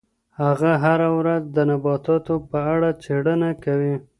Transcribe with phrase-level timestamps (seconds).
[0.41, 3.95] هغه هره ورځ د نباتاتو په اړه څېړنه کوي.